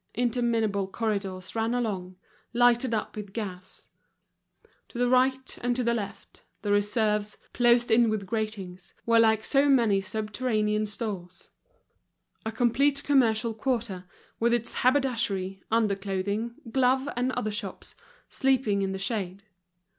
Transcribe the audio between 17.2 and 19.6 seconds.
other shops, sleeping in the shade.